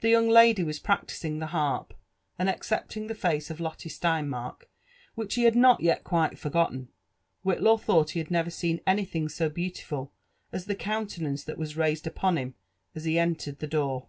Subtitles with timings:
[0.00, 1.92] The young lady was praclising (ho harp;
[2.38, 4.62] and excepdng the face of Lo((e S(einmark,
[5.14, 6.88] which he had not yet quite forgoden,
[7.44, 10.14] Whitlair thoughl he had never seen any thing so beautiful
[10.50, 12.54] as the countenance that was raised upon him
[12.94, 14.08] as he entered (he door.